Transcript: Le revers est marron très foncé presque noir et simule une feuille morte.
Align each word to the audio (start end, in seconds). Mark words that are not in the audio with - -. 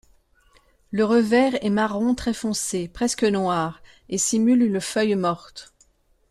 Le 0.89 1.05
revers 1.05 1.63
est 1.63 1.69
marron 1.69 2.15
très 2.15 2.33
foncé 2.33 2.87
presque 2.87 3.23
noir 3.23 3.83
et 4.09 4.17
simule 4.17 4.63
une 4.63 4.81
feuille 4.81 5.13
morte. 5.13 5.75